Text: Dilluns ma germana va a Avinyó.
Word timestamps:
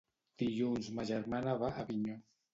Dilluns 0.43 0.89
ma 1.01 1.05
germana 1.11 1.55
va 1.67 1.71
a 1.77 1.85
Avinyó. 1.87 2.19